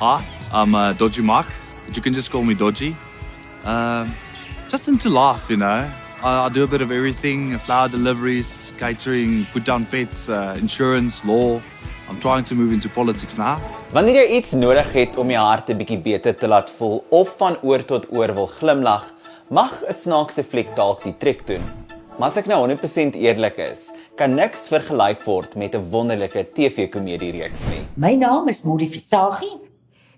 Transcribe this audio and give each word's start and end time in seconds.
Hi, 0.00 0.24
I'm 0.50 0.74
uh, 0.74 0.94
Dodgy 0.94 1.20
Mark. 1.20 1.46
But 1.84 1.94
you 1.94 2.00
can 2.00 2.14
just 2.14 2.30
call 2.30 2.42
me 2.42 2.54
Dodgy. 2.54 2.96
Um, 3.64 4.14
just 4.66 4.88
into 4.88 5.10
life, 5.10 5.50
you 5.50 5.58
know. 5.58 5.90
I, 6.22 6.46
I 6.46 6.48
do 6.48 6.64
a 6.64 6.66
bit 6.66 6.80
of 6.80 6.90
everything: 6.90 7.58
flower 7.58 7.86
deliveries, 7.86 8.72
catering, 8.78 9.44
put 9.52 9.66
down 9.66 9.84
pets, 9.84 10.30
uh, 10.30 10.56
insurance, 10.58 11.22
law. 11.26 11.60
I'm 12.08 12.18
trying 12.18 12.44
to 12.44 12.54
move 12.54 12.72
into 12.72 12.88
politics 12.88 13.36
now. 13.36 13.60
Wanneer 13.92 14.22
jy 14.22 14.38
iets 14.38 14.56
nodig 14.56 14.88
het 14.96 15.20
om 15.20 15.28
jou 15.28 15.44
hart 15.44 15.68
'n 15.68 15.76
bietjie 15.76 16.00
beter 16.00 16.32
te 16.32 16.48
laat 16.48 16.70
voel 16.70 17.04
of 17.10 17.36
van 17.36 17.60
oor 17.60 17.84
tot 17.84 18.08
oor 18.10 18.32
wil 18.32 18.48
glimlag, 18.56 19.04
mag 19.50 19.84
'n 19.84 19.92
snaakse 19.92 20.42
fliek 20.42 20.74
dalk 20.76 21.04
die 21.04 21.16
trek 21.18 21.46
doen. 21.46 21.62
Maar 22.18 22.28
as 22.28 22.36
ek 22.38 22.46
nou 22.46 22.64
100% 22.64 23.20
eerlik 23.20 23.58
is, 23.58 23.92
kan 24.16 24.34
niks 24.34 24.68
vergelyk 24.68 25.20
word 25.26 25.56
met 25.56 25.74
'n 25.74 25.90
wonderlike 25.90 26.52
TV-komedie 26.54 27.32
reeks 27.32 27.68
nie. 27.68 27.84
My 27.96 28.14
naam 28.14 28.48
is 28.48 28.64
Molly 28.64 28.88
Visagie 28.88 29.68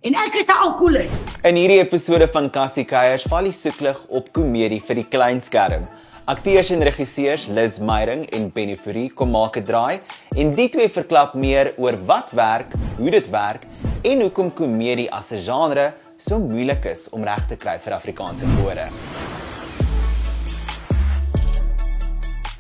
en 0.03 0.15
ek 0.19 0.35
is 0.41 0.49
'n 0.51 0.59
alkoholist. 0.59 1.15
In 1.47 1.55
hierdie 1.55 1.79
episode 1.79 2.27
van 2.29 2.51
Cassie 2.51 2.85
Keiers 2.85 3.23
val 3.31 3.45
die 3.45 3.53
soeklig 3.55 3.99
op 4.09 4.33
komedie 4.33 4.81
vir 4.83 4.97
die 4.97 5.07
klein 5.07 5.41
skerm. 5.41 5.87
Akteurs 6.27 6.71
en 6.71 6.83
regisseurs 6.83 7.47
Liz 7.49 7.79
Meyering 7.79 8.27
en 8.33 8.51
Benny 8.51 8.77
Fourie 8.77 9.11
kom 9.11 9.31
maak 9.31 9.57
'n 9.57 9.65
draai 9.65 10.01
en 10.37 10.55
die 10.55 10.69
twee 10.69 10.89
verklap 10.89 11.35
meer 11.35 11.75
oor 11.77 11.97
wat 12.07 12.31
werk, 12.33 12.75
hoe 12.99 13.11
dit 13.11 13.31
werk 13.31 13.63
en 14.03 14.21
hoekom 14.21 14.51
komedie 14.51 15.11
as 15.11 15.31
'n 15.33 15.39
genre 15.39 15.93
so 16.17 16.39
moeilik 16.39 16.85
is 16.85 17.09
om 17.11 17.23
reg 17.25 17.47
te 17.47 17.57
kry 17.57 17.79
vir 17.79 17.93
Afrikaanse 17.95 18.47
kore. 18.59 18.89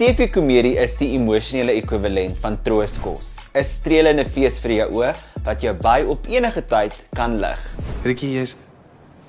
TV-komedie 0.03 0.81
is 0.83 0.97
die 0.99 1.13
emosionele 1.15 1.77
ekwivalent 1.79 2.35
van 2.43 2.57
trooskos. 2.67 3.37
'n 3.55 3.63
Strelende 3.63 4.25
fees 4.27 4.57
vir 4.65 4.73
jou 4.75 4.87
oë 4.99 5.13
wat 5.47 5.63
jou 5.63 5.75
by 5.79 6.01
op 6.15 6.27
enige 6.27 6.63
tyd 6.73 6.97
kan 7.15 7.37
lig. 7.39 7.61
Rikkie 8.03 8.33
is 8.41 8.57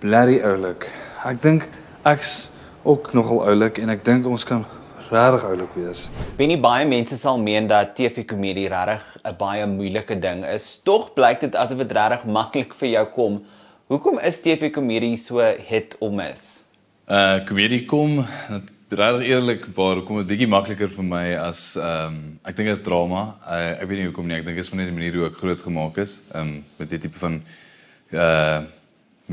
blerry 0.01 0.39
oulik. 0.41 0.87
Ek 1.29 1.37
dink 1.43 1.67
ek's 2.09 2.49
ook 2.89 3.13
nogal 3.13 3.43
oulik 3.51 3.77
en 3.77 3.93
ek 3.93 4.01
dink 4.01 4.25
ons 4.25 4.43
kan 4.43 4.65
regtig 5.11 5.45
oulik 5.51 5.77
wees. 5.77 6.09
Benny 6.41 6.57
baie 6.57 6.89
mense 6.89 7.21
sal 7.21 7.37
meen 7.37 7.69
dat 7.69 7.93
TV-komedie 7.93 8.65
regtig 8.73 9.05
'n 9.21 9.37
baie 9.37 9.67
moeilike 9.67 10.17
ding 10.19 10.41
is. 10.43 10.81
Tog 10.81 11.13
blyk 11.13 11.39
dit 11.39 11.55
asof 11.55 11.77
dit 11.85 11.91
regtig 11.91 12.25
maklik 12.25 12.73
vir 12.73 12.89
jou 12.89 13.05
kom. 13.05 13.43
Hoekom 13.93 14.17
is 14.17 14.41
TV-komedie 14.41 15.17
so 15.17 15.37
hit 15.69 15.95
om 15.99 16.19
is? 16.19 16.63
Uh 17.05 17.45
komedie 17.45 17.85
kom 17.85 18.25
regtig 18.97 19.27
eerlik 19.27 19.65
waar 19.75 20.01
kom 20.05 20.19
dit 20.21 20.29
bietjie 20.33 20.49
makliker 20.49 20.89
vir 20.91 21.05
my 21.07 21.23
as 21.41 21.61
ehm 21.79 22.13
um, 22.13 22.17
ek 22.45 22.57
dink 22.57 22.71
is 22.73 22.83
drama. 22.85 23.23
Uh, 23.41 23.73
ek 23.81 23.87
weet 23.89 24.01
nie 24.01 24.07
hoekom 24.09 24.27
nie. 24.29 24.37
Ek 24.37 24.45
dink 24.45 24.59
dit 24.59 24.65
is 24.65 24.71
net 24.73 24.89
die 24.89 24.95
manier 24.95 25.17
hoe 25.17 25.27
ek 25.29 25.39
groot 25.39 25.61
gemaak 25.61 25.99
is. 26.03 26.19
Ehm 26.31 26.41
um, 26.41 26.51
met 26.79 26.91
die 26.93 26.99
tipe 27.05 27.19
van 27.21 27.41
uh 28.13 28.61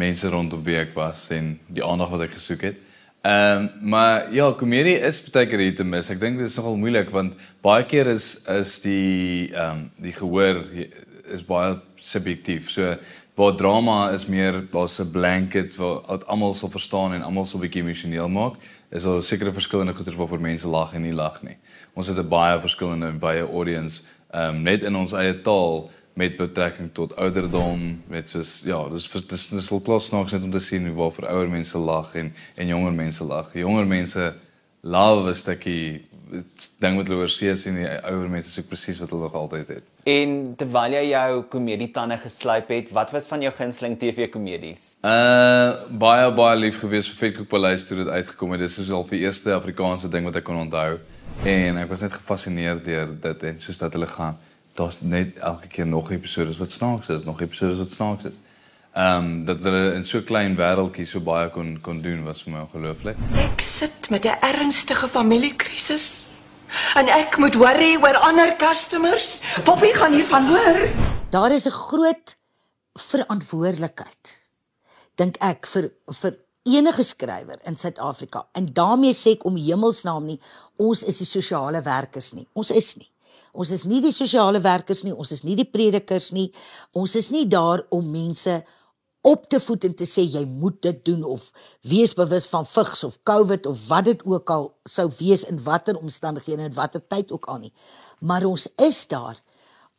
mense 0.00 0.28
rondom 0.30 0.62
wie 0.64 0.78
ek 0.78 0.94
was 0.94 1.24
en 1.34 1.56
die 1.66 1.82
aandag 1.84 2.12
wat 2.14 2.24
ek 2.28 2.36
gesoek 2.38 2.64
het. 2.68 2.80
Ehm 3.26 3.66
um, 3.66 3.90
maar 3.92 4.32
ja, 4.32 4.50
komedie 4.56 4.96
is 5.10 5.22
baie 5.28 5.48
keer 5.50 5.64
hier 5.66 5.76
te 5.76 5.84
mis. 5.84 6.10
Ek 6.10 6.20
dink 6.20 6.40
dit 6.40 6.48
is 6.48 6.56
nogal 6.56 6.78
moeilik 6.80 7.10
want 7.12 7.36
baie 7.62 7.84
keer 7.84 8.08
is 8.14 8.32
is 8.48 8.78
die 8.84 9.50
ehm 9.52 9.84
um, 9.84 9.86
die 10.00 10.16
gehoor 10.16 10.64
is 11.30 11.44
baie 11.46 11.76
subjektief. 12.00 12.70
So 12.72 12.94
waar 13.40 13.54
drama 13.56 14.10
is 14.12 14.26
meer 14.26 14.64
daar's 14.70 15.00
'n 15.00 15.10
blanket 15.10 15.76
wat 15.76 16.26
almal 16.26 16.54
sal 16.54 16.68
verstaan 16.68 17.12
en 17.12 17.22
almal 17.22 17.46
sal 17.46 17.60
bietjie 17.60 17.82
emosioneel 17.82 18.28
maak 18.28 18.54
is 18.90 19.02
daar 19.02 19.22
sekere 19.22 19.52
verskillende 19.52 19.94
goeters 19.94 20.16
waarvoor 20.16 20.40
mense 20.40 20.68
lag 20.68 20.94
en 20.94 21.02
nie 21.02 21.12
lag 21.12 21.42
nie. 21.42 21.56
Ons 21.94 22.06
het 22.06 22.18
'n 22.18 22.28
baie 22.28 22.60
verskillende 22.60 23.06
en 23.06 23.18
baie 23.18 23.42
audience 23.42 24.02
um 24.34 24.62
net 24.62 24.82
in 24.82 24.96
ons 24.96 25.12
eie 25.12 25.40
taal 25.40 25.90
met 26.12 26.36
betrekking 26.36 26.92
tot 26.92 27.16
ouderdom, 27.16 28.02
met 28.08 28.30
soos 28.30 28.62
ja, 28.64 28.88
dis 28.88 29.10
dis 29.26 29.48
dis 29.48 29.70
wel 29.70 29.80
klas 29.80 30.04
snaaks 30.04 30.32
net 30.32 30.42
om 30.42 30.50
te 30.50 30.60
sien 30.60 30.86
hoe 30.86 30.96
waarvoor 30.96 31.28
ouer 31.28 31.48
mense 31.48 31.78
lag 31.78 32.14
en 32.14 32.34
en 32.54 32.66
jonger 32.66 32.92
mense 32.92 33.24
lag. 33.24 33.50
Jonger 33.54 33.86
mense 33.86 34.34
love 34.80 35.28
'n 35.28 35.34
stukkie 35.34 36.08
ding 36.80 36.96
met 36.96 37.08
hulle 37.08 37.24
oor 37.24 37.32
see 37.32 37.52
sien 37.58 37.76
die 37.78 37.86
ouer 37.86 38.28
mense 38.32 38.50
soek 38.52 38.68
presies 38.70 39.00
wat 39.02 39.12
hulle 39.12 39.26
nog 39.26 39.36
altyd 39.38 39.72
het. 39.76 39.86
En 40.08 40.34
terwyl 40.58 40.96
jy 40.96 41.02
jou 41.10 41.42
komedie 41.52 41.90
tande 41.94 42.16
geslyp 42.22 42.70
het, 42.72 42.90
wat 42.96 43.12
was 43.14 43.28
van 43.30 43.42
jou 43.44 43.52
gunsteling 43.56 43.98
TV-komedies? 44.00 44.84
Uh 45.04 45.88
baie 46.02 46.28
baie 46.36 46.58
lief 46.58 46.80
gewees 46.82 47.10
vir 47.12 47.20
Vetkoek 47.24 47.48
Paleis 47.50 47.86
toe 47.88 47.98
dit 48.02 48.08
uitgekom 48.08 48.54
het. 48.56 48.64
Dis 48.64 48.78
soos 48.78 48.92
al 48.96 49.08
die 49.10 49.24
eerste 49.24 49.54
Afrikaanse 49.56 50.10
ding 50.12 50.28
wat 50.28 50.38
ek 50.40 50.46
kon 50.48 50.60
onthou. 50.62 51.00
En 51.46 51.80
ek 51.80 51.88
was 51.90 52.04
net 52.04 52.14
gefassineerd 52.16 52.84
deur 52.84 53.12
dit 53.28 53.48
en 53.50 53.60
soos 53.64 53.80
dat 53.80 53.96
hulle 53.96 54.08
gaan. 54.10 54.38
Daar's 54.78 55.00
net 55.00 55.38
elke 55.38 55.68
keer 55.68 55.86
nog 55.86 56.10
episode 56.14 56.56
wat 56.58 56.70
snaaks 56.70 57.10
is, 57.10 57.24
nog 57.24 57.40
episode 57.42 57.76
wat 57.80 57.90
snaaks 57.90 58.30
is. 58.32 58.38
Ehm 58.92 59.16
um, 59.16 59.44
dat 59.46 59.62
hulle 59.62 59.94
in 59.94 60.04
so 60.06 60.22
klein 60.26 60.56
wêreltjie 60.58 61.06
so 61.06 61.20
baie 61.20 61.50
kon 61.54 61.78
kon 61.80 62.02
doen 62.02 62.24
was 62.24 62.42
vir 62.42 62.52
my 62.52 62.64
ongelooflik. 62.64 63.16
Ek 63.38 63.60
sit 63.60 64.10
met 64.10 64.24
'n 64.24 64.38
ernstige 64.42 65.08
familiekrisis. 65.08 66.26
En 66.94 67.08
ek 67.08 67.38
moet 67.38 67.54
worry 67.54 67.96
oor 68.02 68.16
ander 68.16 68.56
customers. 68.56 69.40
Poppy 69.64 69.92
gaan 69.94 70.12
hiervan 70.12 70.46
hoor. 70.46 70.88
Daar 71.30 71.52
is 71.52 71.66
'n 71.66 71.70
groot 71.70 72.36
verantwoordelikheid 72.94 74.40
dink 75.20 75.36
ek 75.40 75.66
vir 75.66 75.90
vir 76.22 76.36
enige 76.70 77.02
skrywer 77.02 77.58
in 77.66 77.76
Suid-Afrika. 77.76 78.46
En 78.52 78.72
daarmee 78.72 79.14
sê 79.16 79.36
ek 79.36 79.44
om 79.44 79.56
hemelsnaam 79.56 80.26
nie, 80.26 80.40
ons 80.76 81.02
is 81.02 81.18
die 81.22 81.28
sosiale 81.28 81.82
werkers 81.82 82.32
nie. 82.32 82.46
Ons 82.52 82.70
is 82.70 82.96
nie. 82.96 83.08
Ons 83.52 83.72
is 83.74 83.84
nie 83.90 84.00
die 84.00 84.12
sosiale 84.14 84.60
werkers 84.62 85.02
nie, 85.02 85.14
ons 85.14 85.32
is 85.32 85.42
nie 85.42 85.56
die 85.58 85.66
predikers 85.66 86.30
nie. 86.36 86.52
Ons 86.94 87.16
is 87.18 87.30
nie 87.34 87.46
daar 87.50 87.82
om 87.90 88.06
mense 88.06 88.60
op 89.20 89.48
te 89.48 89.60
voed 89.60 89.84
en 89.84 89.94
te 89.94 90.06
sê 90.08 90.24
jy 90.24 90.42
moet 90.48 90.78
dit 90.82 91.00
doen 91.04 91.24
of 91.24 91.50
wees 91.86 92.14
bewus 92.16 92.46
van 92.48 92.66
vigs 92.66 93.04
of 93.04 93.18
COVID 93.28 93.66
of 93.66 93.86
wat 93.88 94.04
dit 94.08 94.22
ook 94.24 94.50
al 94.50 94.70
sou 94.88 95.08
wees 95.18 95.44
in 95.44 95.60
watter 95.64 95.98
omstandighede 95.98 96.68
en 96.68 96.76
watter 96.76 97.02
tyd 97.06 97.32
ook 97.32 97.48
al 97.52 97.58
nie. 97.66 97.72
Maar 98.20 98.44
ons 98.48 98.68
is 98.80 99.06
daar 99.06 99.40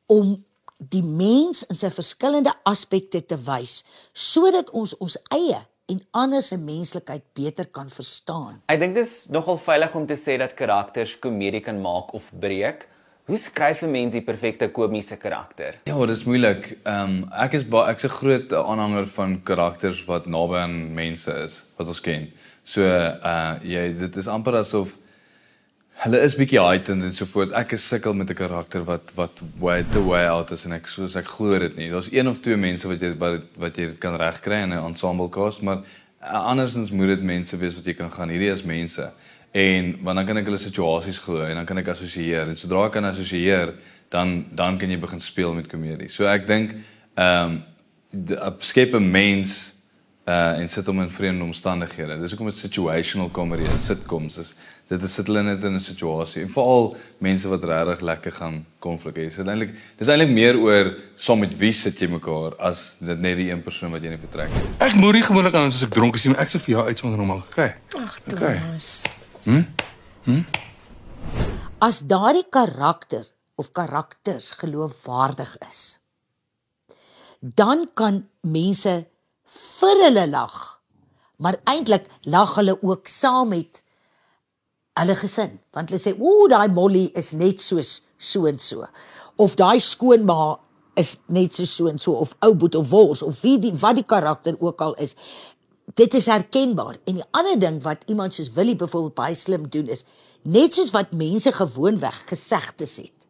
om 0.05 0.37
die 0.77 1.03
mens 1.05 1.61
in 1.69 1.77
sy 1.77 1.91
verskillende 1.93 2.53
aspekte 2.65 3.21
te 3.21 3.37
wys 3.45 3.83
sodat 4.13 4.71
ons 4.73 4.95
ons 4.97 5.17
eie 5.29 5.59
en 5.91 5.99
ander 6.11 6.41
se 6.41 6.57
menslikheid 6.57 7.23
beter 7.35 7.67
kan 7.67 7.89
verstaan. 7.91 8.61
Ek 8.71 8.79
dink 8.79 8.95
dit 8.95 9.05
is 9.05 9.27
nogal 9.33 9.59
veilig 9.59 9.95
om 9.97 10.07
te 10.07 10.17
sê 10.19 10.37
dat 10.39 10.55
karakters 10.57 11.17
komedie 11.21 11.61
kan 11.65 11.81
maak 11.83 12.13
of 12.17 12.31
breek. 12.39 12.87
Hoe 13.25 13.37
skryf 13.37 13.81
'n 13.81 13.91
mens 13.91 14.13
die 14.13 14.21
perfekte 14.21 14.69
komiese 14.69 15.17
karakter? 15.17 15.75
Ja, 15.83 15.99
dit 15.99 16.15
is 16.15 16.23
moeilik. 16.23 16.77
Ehm 16.83 17.09
um, 17.09 17.31
ek 17.31 17.53
is 17.53 17.63
ek's 17.63 18.03
'n 18.03 18.09
groot 18.09 18.53
aanhanger 18.53 19.07
van 19.07 19.43
karakters 19.43 20.05
wat 20.05 20.25
naby 20.25 20.55
aan 20.55 20.93
mense 20.93 21.31
is 21.31 21.65
wat 21.77 21.87
ons 21.87 22.01
ken. 22.01 22.31
So 22.63 22.81
uh 22.81 23.55
jy 23.63 23.93
dit 23.97 24.15
is 24.15 24.27
amper 24.27 24.55
asof 24.55 24.97
hulle 26.01 26.19
is 26.19 26.35
bietjie 26.35 26.59
heightened 26.59 27.03
en 27.03 27.13
so 27.13 27.25
voort. 27.25 27.51
Ek 27.53 27.71
is 27.77 27.87
sukkel 27.87 28.13
met 28.13 28.29
'n 28.29 28.33
karakter 28.33 28.83
wat 28.83 29.11
wat 29.15 29.41
way 29.59 29.83
the 29.83 30.03
way 30.03 30.25
out 30.25 30.51
is 30.51 30.65
en 30.65 30.71
ek 30.71 30.87
soos 30.87 31.15
ek 31.15 31.27
glo 31.27 31.59
dit 31.59 31.75
nie. 31.75 31.89
Daar's 31.89 32.11
een 32.11 32.27
of 32.27 32.39
twee 32.39 32.57
mense 32.57 32.87
wat 32.87 33.01
jy 33.01 33.17
wat, 33.17 33.41
wat 33.57 33.77
jy 33.77 33.91
kan 33.99 34.15
regkry 34.15 34.63
in 34.63 34.73
'n 34.73 34.85
ensemble 34.85 35.29
cast, 35.29 35.61
maar 35.61 35.83
andersins 36.21 36.91
moet 36.91 37.07
dit 37.07 37.23
mense 37.23 37.57
wees 37.57 37.75
wat 37.75 37.85
jy 37.85 37.93
kan 37.93 38.11
gaan. 38.11 38.29
Hierdie 38.29 38.51
is 38.51 38.63
mense. 38.63 39.11
En 39.51 39.97
want 40.01 40.15
dan 40.15 40.25
kan 40.25 40.37
ek 40.37 40.47
hulle 40.47 40.61
situasies 40.61 41.19
glo 41.19 41.43
en 41.43 41.55
dan 41.59 41.65
kan 41.65 41.77
ek 41.77 41.91
assosieer. 41.91 42.47
En 42.47 42.55
sodra 42.55 42.85
ek 42.87 42.95
kan 42.95 43.09
assosieer, 43.09 43.75
dan 44.11 44.45
dan 44.55 44.77
kan 44.79 44.89
jy 44.89 44.99
begin 44.99 45.19
speel 45.19 45.53
met 45.53 45.67
komedie. 45.67 46.09
So 46.09 46.29
ek 46.31 46.47
dink 46.47 46.77
ehm 47.15 47.59
um, 48.11 48.57
skep 48.59 48.95
'n 48.95 49.11
mens 49.11 49.73
uh 50.27 50.59
en 50.59 50.69
sit 50.69 50.85
hom 50.85 51.01
in 51.01 51.09
vreemde 51.09 51.43
omstandighede. 51.43 52.19
Dis 52.19 52.31
hoekom 52.31 52.51
dit 52.51 52.55
situational 52.55 53.31
comedy 53.31 53.65
is, 53.73 53.85
sitcoms 53.85 54.37
is. 54.37 54.53
Dit 54.87 55.01
is 55.01 55.13
sit 55.13 55.27
hulle 55.27 55.43
net 55.43 55.63
in 55.63 55.75
'n 55.75 55.79
situasie. 55.79 56.41
En 56.41 56.49
veral 56.49 56.95
mense 57.17 57.47
wat 57.47 57.63
regtig 57.63 58.01
lekker 58.01 58.31
gaan 58.31 58.65
konflik 58.79 59.15
hê. 59.15 59.35
Dit 59.35 59.47
eintlik 59.47 59.73
dis 59.97 60.07
eintlik 60.07 60.29
meer 60.29 60.57
oor 60.57 60.93
saam 61.15 61.39
met 61.39 61.57
wie 61.57 61.73
sit 61.73 61.99
jy 61.99 62.07
mekaar 62.07 62.55
as 62.59 62.95
dit 62.99 63.19
net 63.19 63.37
die 63.37 63.49
een 63.51 63.61
persoon 63.61 63.91
wat 63.91 64.03
jy 64.03 64.09
net 64.09 64.19
vertrek. 64.19 64.49
Ek 64.79 64.93
moerie 64.95 65.23
gewoonlik 65.23 65.53
aan 65.53 65.65
as 65.65 65.83
ek 65.83 65.89
dronk 65.89 66.15
is, 66.15 66.27
ek 66.27 66.49
sê 66.49 66.59
vir 66.59 66.75
jou 66.75 66.85
uitsonder 66.85 67.17
normaal. 67.17 67.43
Okay. 67.49 67.73
Ag, 67.97 68.19
Thomas. 68.27 69.03
Okay. 69.05 69.20
Hm? 69.43 69.63
Hm? 70.23 70.43
As 71.81 72.03
daardie 72.05 72.45
karakter 72.49 73.25
of 73.57 73.71
karakters 73.71 74.51
geloofwaardig 74.61 75.55
is, 75.67 75.97
dan 77.39 77.87
kan 77.93 78.21
mense 78.41 78.93
vir 79.79 80.03
hulle 80.05 80.27
lag. 80.29 80.57
Maar 81.41 81.57
eintlik 81.65 82.05
lag 82.29 82.53
hulle 82.59 82.77
ook 82.81 83.09
saam 83.09 83.49
met 83.55 83.81
hulle 84.99 85.15
gesin, 85.17 85.57
want 85.73 85.89
hulle 85.89 86.01
sê, 86.01 86.13
"Ooh, 86.19 86.49
daai 86.49 86.69
Molly 86.69 87.09
is 87.15 87.33
net 87.33 87.59
soos 87.59 88.01
so 88.17 88.45
en 88.45 88.59
so." 88.59 88.85
Of 89.37 89.55
daai 89.55 89.79
skoonma 89.79 90.59
is 90.93 91.19
net 91.31 91.53
so 91.55 91.65
so 91.65 91.87
en 91.87 91.99
so 91.99 92.13
of 92.19 92.35
ou 92.43 92.53
boet 92.55 92.75
of 92.75 92.89
wors 92.91 93.21
of 93.23 93.39
wie 93.45 93.57
die 93.61 93.73
wat 93.79 93.95
die 93.99 94.07
karakter 94.07 94.57
ook 94.59 94.81
al 94.81 94.95
is 94.99 95.15
dit 95.95 96.13
is 96.13 96.25
herkenbaar. 96.31 96.97
En 97.05 97.19
die 97.19 97.29
ander 97.31 97.59
ding 97.59 97.81
wat 97.83 98.03
iemand 98.11 98.33
soos 98.33 98.53
Willie 98.55 98.75
byvoorbeeld 98.75 99.17
baie 99.17 99.35
slim 99.35 99.69
doen 99.69 99.87
is 99.91 100.05
net 100.41 100.73
soos 100.73 100.91
wat 100.95 101.13
mense 101.13 101.51
gewoonweg 101.51 102.23
gesegdes 102.29 102.97
het. 102.97 103.27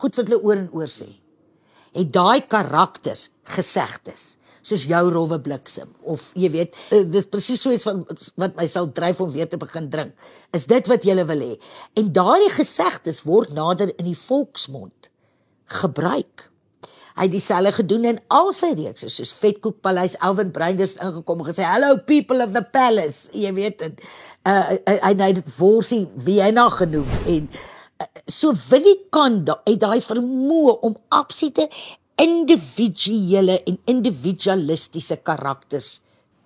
Goed 0.00 0.16
wat 0.16 0.28
hulle 0.28 0.42
oor 0.42 0.56
en 0.56 0.70
oor 0.72 0.88
sê. 0.90 1.10
het 1.96 2.12
daai 2.14 2.46
karakters 2.46 3.30
gesegdes 3.56 4.36
soos 4.60 4.84
jou 4.88 5.00
rowwe 5.10 5.40
bliksem 5.42 5.88
of 6.12 6.26
jy 6.38 6.50
weet 6.52 6.76
uh, 6.92 7.02
dis 7.08 7.26
presies 7.32 7.62
soos 7.64 7.86
wat 7.88 8.26
wat 8.40 8.58
my 8.58 8.66
sal 8.70 8.90
dryf 8.94 9.22
om 9.24 9.32
weer 9.32 9.48
te 9.50 9.58
begin 9.60 9.88
drink 9.92 10.26
is 10.56 10.68
dit 10.70 10.90
wat 10.90 11.06
jy 11.08 11.16
wil 11.24 11.44
hê 11.46 11.54
en 12.00 12.12
daardie 12.20 12.52
gesegdes 12.54 13.22
word 13.28 13.54
nader 13.56 13.94
in 13.96 14.10
die 14.10 14.18
volksmond 14.18 15.10
gebruik 15.80 16.50
hy 17.16 17.26
het 17.26 17.34
dieselfde 17.34 17.72
gedoen 17.78 18.06
in 18.12 18.20
al 18.32 18.52
sy 18.56 18.72
reekse 18.78 19.10
soos 19.12 19.32
Vetkoek 19.40 19.80
Paleis 19.84 20.16
Elvin 20.24 20.52
Breinders 20.54 20.96
ingekom 21.00 21.42
en 21.42 21.50
gesê 21.50 21.66
hello 21.66 21.98
people 22.06 22.42
of 22.44 22.54
the 22.56 22.62
palace. 22.74 23.30
Jy 23.36 23.52
weet 23.56 23.82
dit 23.84 24.04
uh, 24.48 24.76
hy 24.88 25.14
het 25.14 25.40
dit 25.40 25.56
worsie 25.58 26.04
wie 26.26 26.40
hy 26.42 26.50
na 26.54 26.68
genoem 26.72 27.08
en 27.24 27.48
uh, 27.50 28.10
so 28.26 28.54
Willie 28.68 28.98
Kanda 29.12 29.60
het 29.66 29.80
daai 29.82 30.00
vermoë 30.04 30.78
om 30.86 30.96
absolute 31.08 31.68
individuele 32.20 33.58
en 33.64 33.80
individualistiese 33.88 35.20
karakters 35.24 35.98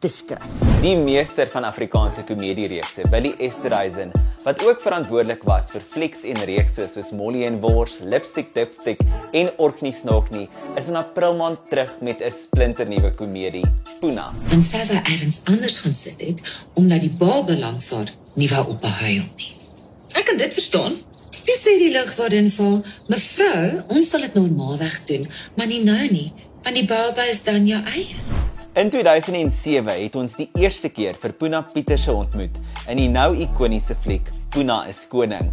te 0.04 0.10
skryf. 0.12 0.60
Die 0.84 0.96
meester 1.00 1.48
van 1.48 1.64
Afrikaanse 1.64 2.24
komediereekse, 2.28 3.06
Willie 3.12 3.32
Esterhuizen, 3.40 4.12
wat 4.44 4.60
ook 4.66 4.82
verantwoordelik 4.84 5.44
was 5.48 5.70
vir 5.72 5.84
flieks 5.94 6.26
en 6.28 6.42
reekse 6.44 6.84
soos 6.92 7.12
Molly 7.16 7.46
en 7.48 7.56
Wors, 7.62 8.02
Lipstick 8.04 8.52
Dipstick 8.56 9.00
en 9.32 9.48
Orkney 9.64 9.94
Snorkney, 9.96 10.44
is 10.76 10.90
in 10.92 11.00
April 11.00 11.38
maand 11.40 11.64
terug 11.70 11.94
met 12.04 12.20
'n 12.20 12.30
splinternuwe 12.30 13.14
komedie, 13.14 13.64
Puna. 14.00 14.34
Van 14.52 14.62
Sava 14.62 15.00
Adams 15.00 15.40
anders 15.44 15.80
gaan 15.80 15.94
sit 15.94 16.20
het 16.20 16.66
omdat 16.74 17.00
die 17.00 17.14
baba 17.18 17.56
langs 17.56 17.90
haar 17.90 18.12
nie 18.34 18.48
wou 18.48 18.64
ophuil 18.68 19.24
nie. 19.36 19.56
Ek 20.12 20.24
kan 20.24 20.36
dit 20.36 20.52
verstaan. 20.54 20.92
Dis 21.44 21.60
sê 21.64 21.78
die 21.78 21.92
ligwordin 21.92 22.50
vir 22.50 22.82
mevrou, 23.06 23.82
ons 23.88 24.08
sal 24.08 24.20
dit 24.20 24.34
normaalweg 24.34 25.04
doen, 25.04 25.28
maar 25.56 25.66
nie 25.66 25.82
nou 25.84 26.08
nie, 26.10 26.32
want 26.62 26.74
die 26.74 26.86
baba 26.86 27.22
is 27.24 27.42
dan 27.42 27.66
jou 27.66 27.80
eie. 27.84 28.33
In 28.74 28.88
2007 28.90 29.86
het 30.02 30.16
ons 30.18 30.32
die 30.34 30.48
eerste 30.58 30.88
keer 30.90 31.14
vir 31.22 31.30
Puna 31.38 31.60
Pieterse 31.70 32.10
ontmoet 32.10 32.56
in 32.90 32.98
die 32.98 33.06
nou 33.06 33.28
ikoniese 33.38 33.94
fliek 34.02 34.32
Puna 34.50 34.80
is 34.90 35.04
koning. 35.06 35.52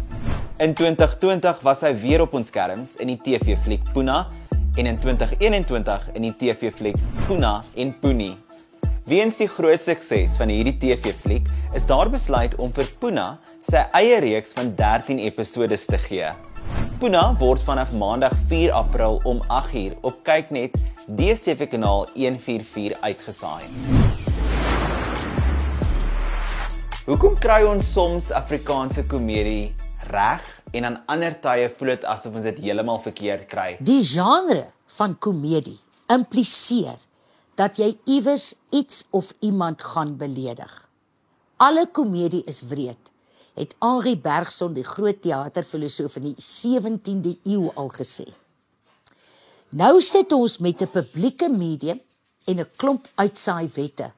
In 0.58 0.74
2020 0.74 1.62
was 1.62 1.84
hy 1.86 1.92
weer 2.02 2.24
op 2.24 2.34
ons 2.34 2.50
skerms 2.50 2.96
in 2.98 3.12
die 3.12 3.20
TV-fliek 3.22 3.84
Puna 3.94 4.24
en 4.74 4.90
in 4.90 4.98
2021 4.98 6.10
in 6.18 6.26
die 6.26 6.34
TV-fliek 6.40 6.98
Puna 7.28 7.60
en 7.78 7.94
Puni. 8.02 8.32
Weens 9.06 9.38
die 9.38 9.50
groot 9.54 9.86
sukses 9.86 10.34
van 10.40 10.50
hierdie 10.50 10.74
TV-fliek, 10.82 11.46
is 11.78 11.86
daar 11.86 12.10
besluit 12.10 12.58
om 12.58 12.74
vir 12.74 12.90
Puna 12.98 13.36
sy 13.62 13.84
eie 14.00 14.18
reeks 14.26 14.58
van 14.58 14.74
13 14.74 15.22
episode 15.22 15.78
te 15.78 16.06
gee. 16.08 16.34
Puna 16.98 17.22
word 17.38 17.62
vanaf 17.62 17.94
Maandag 17.94 18.34
4 18.50 18.74
April 18.82 19.20
om 19.30 19.44
8uur 19.46 19.94
op 20.06 20.18
Kyknet 20.26 20.74
DStv 21.06 21.66
kanaal 21.66 22.04
144 22.14 23.00
uitgesaai. 23.00 23.64
Hoekom 27.06 27.34
kry 27.42 27.64
ons 27.66 27.88
soms 27.90 28.28
Afrikaanse 28.30 29.02
komedie 29.10 29.72
reg 30.12 30.44
en 30.70 30.86
aan 30.86 30.98
ander 31.10 31.34
tye 31.42 31.66
voel 31.74 31.96
dit 31.96 32.06
asof 32.06 32.36
ons 32.38 32.46
dit 32.46 32.60
heeltemal 32.62 33.02
verkeerd 33.02 33.48
kry? 33.50 33.72
Die 33.82 33.98
genre 34.06 34.68
van 34.94 35.16
komedie 35.18 35.80
impliseer 36.14 37.00
dat 37.58 37.82
jy 37.82 37.96
iewers 38.06 38.52
iets 38.70 39.08
of 39.10 39.32
iemand 39.42 39.82
gaan 39.82 40.14
beledig. 40.20 40.70
Alle 41.58 41.88
komedie 41.90 42.44
is 42.46 42.62
wreed. 42.70 43.10
Het 43.58 43.74
Henri 43.82 44.14
Bergson, 44.16 44.72
die 44.72 44.86
groot 44.86 45.18
teaterfilosoof 45.22 46.20
in 46.22 46.30
die 46.30 46.38
17de 46.38 47.34
eeu 47.42 47.74
al 47.74 47.90
gesê. 47.98 48.30
Nou 49.72 50.02
sit 50.04 50.32
ons 50.36 50.58
met 50.58 50.82
'n 50.82 50.90
publieke 50.90 51.48
medium 51.48 52.00
en 52.44 52.60
'n 52.60 52.70
klomp 52.76 53.08
uitsaai 53.14 53.68
wette 53.74 54.12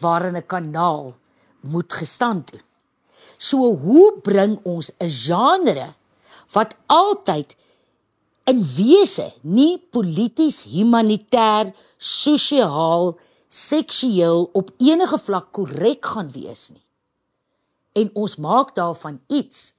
waarin 0.00 0.36
'n 0.36 0.46
kanaal 0.46 1.14
moet 1.60 1.92
gestand 1.92 2.50
doen. 2.50 2.66
So 3.38 3.76
hoe 3.76 4.20
bring 4.22 4.58
ons 4.64 4.90
'n 4.98 5.08
genre 5.08 5.94
wat 6.52 6.74
altyd 6.86 7.54
in 8.44 8.64
wese 8.76 9.32
nie 9.42 9.78
polities, 9.78 10.64
humanitêr, 10.64 11.74
sosiaal, 11.96 13.18
seksueel 13.48 14.50
op 14.52 14.70
enige 14.76 15.18
vlak 15.18 15.52
korrek 15.52 16.04
gaan 16.04 16.30
wees 16.30 16.70
nie. 16.70 16.86
En 17.92 18.10
ons 18.14 18.36
maak 18.36 18.74
daarvan 18.74 19.20
iets 19.26 19.74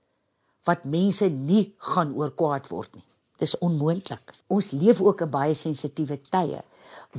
wat 0.63 0.83
mense 0.83 1.29
nie 1.29 1.73
gaan 1.77 2.15
oorkwaad 2.15 2.67
word 2.67 2.95
nie. 2.95 3.07
Dis 3.37 3.57
onmoontlik. 3.57 4.33
Ons 4.47 4.71
leef 4.71 5.01
ook 5.01 5.21
in 5.21 5.29
baie 5.29 5.55
sensitiewe 5.55 6.19
tye 6.29 6.63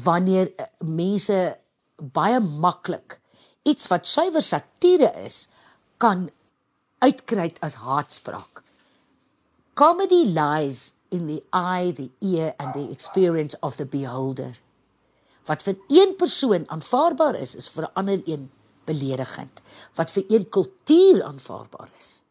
wanneer 0.04 0.52
eh, 0.56 0.66
mense 0.78 1.38
baie 1.96 2.40
maklik 2.40 3.18
iets 3.68 3.88
wat 3.90 4.06
suiwer 4.06 4.42
satire 4.42 5.10
is 5.24 5.48
kan 5.98 6.28
uitkry 7.04 7.50
as 7.62 7.78
haatspraak. 7.82 8.62
Comedy 9.78 10.24
lies 10.34 10.94
in 11.10 11.26
the 11.26 11.42
eye, 11.52 11.92
the 11.94 12.10
ear 12.20 12.54
and 12.58 12.74
the 12.74 12.90
experience 12.90 13.54
of 13.62 13.76
the 13.76 13.86
beholder. 13.86 14.58
Wat 15.46 15.62
vir 15.64 15.78
een 15.88 16.16
persoon 16.20 16.66
aanvaarbaar 16.68 17.38
is, 17.40 17.54
is 17.56 17.68
vir 17.68 17.84
'n 17.84 17.94
ander 17.94 18.22
een 18.26 18.50
beledigend. 18.84 19.62
Wat 19.94 20.10
vir 20.10 20.24
een 20.28 20.48
kultuur 20.48 21.22
aanvaarbaar 21.22 21.88
is, 21.98 22.22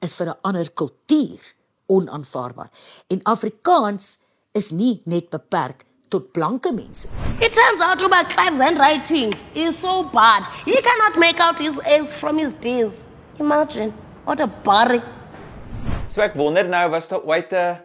is 0.00 0.14
vir 0.14 0.26
'n 0.28 0.38
ander 0.42 0.70
kultuur 0.70 1.54
onaanvaarbaar. 1.88 2.70
En 3.08 3.20
Afrikaans 3.22 4.18
is 4.52 4.70
nie 4.70 5.00
net 5.04 5.28
beperk 5.32 5.84
tot 6.12 6.30
blanke 6.32 6.72
mense. 6.72 7.08
It 7.40 7.52
turns 7.52 7.82
out 7.84 7.98
to 7.98 8.08
be 8.08 8.20
Clive's 8.32 8.60
handwriting 8.60 9.34
is 9.54 9.76
so 9.78 10.04
bad. 10.12 10.48
He 10.64 10.80
cannot 10.80 11.18
make 11.18 11.40
out 11.40 11.58
his 11.58 11.78
A's 11.84 12.12
from 12.12 12.38
his 12.38 12.54
D's. 12.64 13.04
Imagine, 13.38 13.92
what 14.24 14.40
a 14.40 14.46
barry. 14.46 15.02
So 16.08 16.24
ek 16.24 16.34
wonder 16.40 16.64
nou 16.64 16.86
was 16.90 17.08
daar 17.08 17.24
ooit 17.28 17.52
'n 17.52 17.78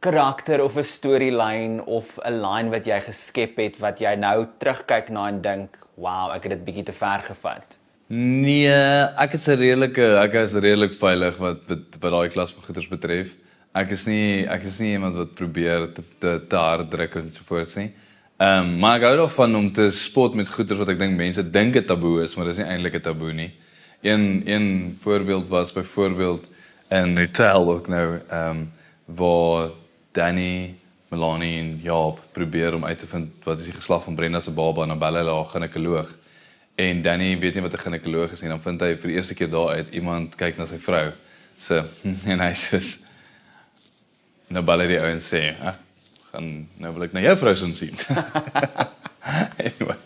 karakter 0.00 0.62
of 0.62 0.76
'n 0.76 0.82
storielyn 0.82 1.80
of 1.86 2.18
'n 2.24 2.42
line 2.42 2.70
wat 2.70 2.86
jy 2.86 3.00
geskep 3.00 3.56
het 3.56 3.78
wat 3.78 3.98
jy 4.00 4.14
nou 4.16 4.46
terugkyk 4.58 5.10
na 5.10 5.28
en 5.28 5.40
dink, 5.40 5.78
"Wow, 5.96 6.34
ek 6.34 6.42
het 6.42 6.52
dit 6.52 6.64
bietjie 6.64 6.84
te 6.84 6.92
ver 6.92 7.20
gevat." 7.22 7.78
Nee, 8.08 8.68
ek 9.16 9.34
is 9.34 9.46
'n 9.48 9.58
redelike 9.58 10.16
ek 10.24 10.34
is 10.34 10.52
redelik 10.52 10.92
veilig 10.92 11.36
wat 11.38 11.60
wat, 11.68 11.78
wat 12.00 12.12
daai 12.12 12.28
klas 12.28 12.52
van 12.52 12.64
goeders 12.64 12.88
betref. 12.88 13.34
Ek 13.72 13.90
is 13.90 14.06
nie 14.06 14.46
ek 14.46 14.64
is 14.64 14.78
nie 14.78 14.92
iemand 14.92 15.16
wat 15.16 15.34
probeer 15.34 15.92
te 15.92 16.02
te, 16.18 16.40
te 16.48 16.56
hard 16.56 16.90
druk 16.90 17.14
en 17.14 17.32
so 17.32 17.44
voort 17.44 17.74
nie. 17.76 17.90
Ehm 18.38 18.64
um, 18.64 18.78
maar 18.78 18.98
ek 18.98 19.08
hou 19.08 19.16
daarvan 19.16 19.56
om 19.56 19.72
te 19.72 19.90
spot 19.90 20.34
met 20.34 20.48
goeders 20.48 20.78
wat 20.78 20.88
ek 20.88 20.98
dink 20.98 21.16
mense 21.16 21.42
dink 21.42 21.74
dit 21.74 21.86
taboe 21.86 22.22
is, 22.22 22.36
maar 22.36 22.46
dit 22.46 22.58
is 22.58 22.62
nie 22.62 22.70
eintlik 22.70 22.94
'n 22.94 23.00
taboe 23.00 23.32
nie. 23.32 23.50
Een 24.02 24.42
een 24.46 24.96
voorbeeld 25.02 25.48
was 25.48 25.72
byvoorbeeld 25.72 26.46
in 26.90 27.18
Hotel 27.18 27.72
ook 27.72 27.88
nou 27.88 28.20
ehm 28.28 28.50
um, 28.50 28.70
waar 29.04 29.70
Danny, 30.12 30.74
Melanie 31.08 31.58
en 31.58 31.80
Jaap 31.82 32.20
probeer 32.32 32.74
om 32.74 32.84
uit 32.84 32.98
te 32.98 33.06
vind 33.06 33.44
wat 33.44 33.58
is 33.58 33.64
die 33.64 33.74
geslag 33.74 34.04
van 34.04 34.14
Brenda 34.14 34.40
se 34.40 34.50
baba 34.50 34.82
en 34.82 34.88
dan 34.88 34.98
bel 34.98 35.14
hulle 35.14 35.34
haar 35.34 35.44
ginekoloog. 35.44 36.16
En 36.74 37.02
Danny 37.02 37.38
weet 37.38 37.54
nie 37.54 37.62
wat 37.62 37.72
'n 37.72 37.84
ginekoloog 37.86 38.32
is 38.32 38.40
nie. 38.40 38.50
Dan 38.50 38.60
vind 38.60 38.80
hy 38.80 38.96
vir 38.96 39.08
die 39.08 39.16
eerste 39.16 39.34
keer 39.34 39.50
daar 39.50 39.68
uit 39.68 39.88
iemand 39.88 40.34
kyk 40.34 40.56
na 40.58 40.66
sy 40.66 40.78
vrou. 40.78 41.12
So 41.56 41.84
en 42.32 42.40
hy 42.40 42.52
sê 42.54 43.07
nou 44.54 44.64
bel 44.64 44.84
hy 44.84 44.88
die 44.92 45.00
ou 45.00 45.10
en 45.10 45.20
sê, 45.22 45.42
"Ag, 45.60 45.76
gaan 46.32 46.68
nou 46.80 46.92
wil 46.94 47.04
ek 47.08 47.12
na 47.12 47.20
jou 47.20 47.36
vrou 47.36 47.54
sien." 47.56 47.96
anyway, 49.68 49.96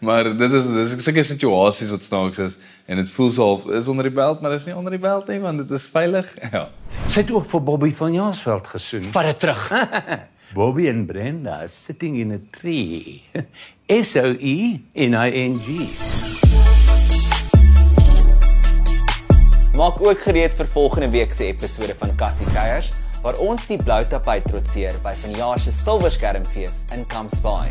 maar 0.00 0.24
dit 0.36 0.52
is 0.52 0.66
dis 0.66 1.04
seker 1.04 1.24
situasies 1.24 1.90
wat 1.90 2.02
snaaks 2.02 2.38
is 2.38 2.56
en 2.86 2.96
dit 2.96 3.08
voel 3.14 3.30
so 3.30 3.42
half 3.42 3.66
is 3.70 3.88
onder 3.88 4.08
die 4.08 4.14
belt, 4.14 4.40
maar 4.40 4.50
dit 4.50 4.60
is 4.60 4.66
nie 4.66 4.76
onder 4.76 4.90
die 4.90 5.02
belt 5.02 5.28
nie 5.28 5.38
want 5.40 5.58
dit 5.58 5.70
is 5.70 5.86
veilig. 5.86 6.34
Ja. 6.52 6.68
Sy 7.08 7.22
het 7.22 7.30
ook 7.30 7.46
vir 7.48 7.62
Bobby 7.62 7.92
van 7.94 8.12
Jaarsveld 8.12 8.66
gesoen. 8.66 9.04
Vat 9.14 9.24
dit 9.24 9.38
terug. 9.38 9.70
Bobby 10.56 10.88
en 10.88 11.06
Brenda 11.06 11.66
sitting 11.66 12.18
in 12.20 12.32
a 12.32 12.40
tree. 12.50 13.22
S 13.88 14.16
O 14.16 14.34
E 14.38 14.80
N 14.94 15.14
I 15.14 15.48
N 15.48 15.60
G. 15.64 15.88
Maak 19.72 20.02
ook 20.04 20.20
gereed 20.20 20.54
vir 20.54 20.68
volgende 20.68 21.08
week 21.10 21.32
se 21.32 21.44
episode 21.48 21.94
van 21.96 22.12
Cassie 22.16 22.46
Keiers 22.52 22.92
waar 23.22 23.38
ons 23.38 23.66
die 23.70 23.78
blou 23.78 24.02
tapuit 24.10 24.46
trotseer 24.50 24.98
by 25.04 25.14
vanjaar 25.24 25.62
se 25.62 25.74
Silverskermfees 25.74 26.84
in 26.96 27.06
Kampsbaai. 27.06 27.70